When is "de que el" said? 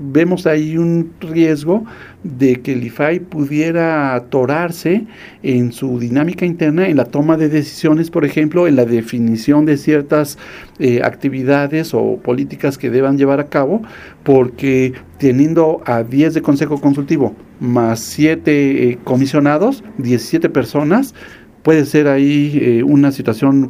2.22-2.84